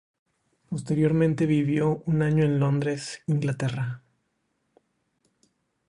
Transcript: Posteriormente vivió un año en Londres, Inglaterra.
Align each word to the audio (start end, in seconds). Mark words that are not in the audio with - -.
Posteriormente 0.67 1.45
vivió 1.45 2.01
un 2.07 2.23
año 2.23 2.43
en 2.43 2.59
Londres, 2.59 3.21
Inglaterra. 3.27 4.01